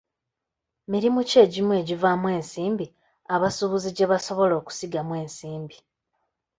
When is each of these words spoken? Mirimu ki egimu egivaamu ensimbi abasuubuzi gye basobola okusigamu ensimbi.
Mirimu 0.91 1.19
ki 1.29 1.35
egimu 1.45 1.71
egivaamu 1.81 2.27
ensimbi 2.37 2.85
abasuubuzi 3.35 3.89
gye 3.97 4.05
basobola 4.11 4.53
okusigamu 4.61 5.13
ensimbi. 5.23 5.77